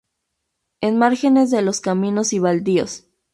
[0.81, 3.05] En márgenes de los caminos y baldíos.